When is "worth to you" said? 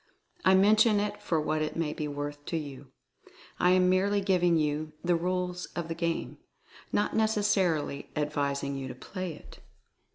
2.07-2.87